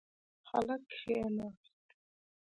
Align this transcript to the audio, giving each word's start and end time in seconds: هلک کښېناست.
هلک 0.49 0.81
کښېناست. 0.91 1.63